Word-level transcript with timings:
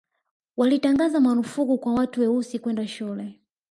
walitangaza 0.57 1.19
marufuku 1.21 1.77
kwa 1.77 1.93
watu 1.93 2.21
weusi 2.21 2.59
kwenda 2.59 2.87
shule 2.87 3.39